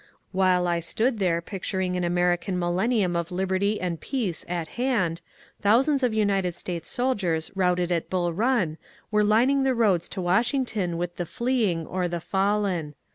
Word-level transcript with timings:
While 0.31 0.65
I 0.65 0.79
stood 0.79 1.19
there 1.19 1.43
picturing 1.43 1.95
an 1.95 2.03
American 2.03 2.57
millennium 2.57 3.15
of 3.15 3.31
liberty 3.31 3.79
and 3.79 3.99
peace 4.01 4.43
at 4.49 4.69
hand, 4.69 5.21
thousands 5.61 6.01
of 6.01 6.11
United 6.11 6.55
States 6.55 6.89
soldiers 6.89 7.51
routed 7.53 7.91
at 7.91 8.09
Bull 8.09 8.33
Run 8.33 8.79
were 9.11 9.23
lining 9.23 9.61
the 9.61 9.75
roads 9.75 10.09
to 10.09 10.21
Washington 10.23 10.97
with 10.97 11.17
the 11.17 11.27
fleeing 11.27 11.85
or 11.85 12.07
the 12.07 12.19
fallen. 12.19 12.95